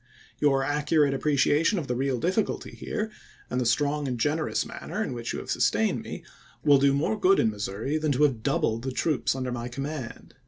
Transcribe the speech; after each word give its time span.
Your 0.39 0.63
accurate 0.63 1.13
appreciation 1.13 1.77
of 1.77 1.85
the 1.85 1.95
real 1.95 2.19
difficulty 2.19 2.71
here, 2.71 3.11
and 3.51 3.59
gchofleid 3.59 3.59
the 3.61 3.65
strong 3.67 4.07
and 4.07 4.19
generous 4.19 4.65
manner 4.65 5.03
in 5.03 5.13
which 5.13 5.31
you 5.31 5.37
have 5.37 5.49
ocS^ise": 5.49 5.61
sustained 5.61 6.01
me, 6.01 6.23
will 6.65 6.79
do 6.79 6.91
more 6.91 7.19
good 7.19 7.37
in 7.39 7.51
Missouri 7.51 7.99
than 7.99 8.11
voi. 8.13 8.25
xxii., 8.25 8.27
'^ 8.27 8.31
Part 8.31 8.31
II., 8.31 8.33
to 8.33 8.33
have 8.33 8.41
doubled 8.43 8.81
the 8.81 8.91
troops 8.91 9.35
under 9.35 9.51
my 9.51 9.67
command." 9.67 10.33